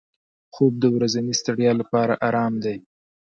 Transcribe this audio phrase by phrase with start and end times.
[0.53, 2.77] خوب د ورځني ستړیا لپاره آرام دی